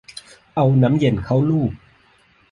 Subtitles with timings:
[0.55, 1.71] เอาน้ำเย็นเข้าลูบ